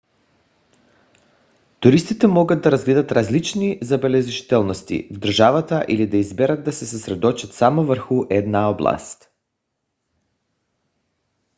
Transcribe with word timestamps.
туристите 1.79 2.27
могат 2.27 2.61
да 2.61 2.71
разгледат 2.71 3.11
различни 3.11 3.79
забележителности 3.81 5.07
в 5.11 5.17
държавата 5.19 5.85
или 5.89 6.07
да 6.07 6.17
изберат 6.17 6.63
да 6.63 6.73
се 6.73 6.85
съсредоточат 6.85 7.53
само 7.53 7.83
върху 7.85 8.23
една 8.29 8.69
област 8.69 9.29